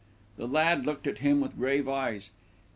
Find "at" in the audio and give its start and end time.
1.05-1.19